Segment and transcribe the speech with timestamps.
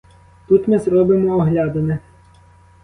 [0.47, 1.99] Тут ми зробимо оглядини.